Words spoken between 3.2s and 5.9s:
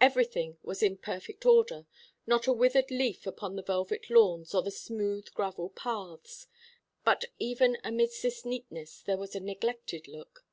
upon the velvet lawns or the smooth gravel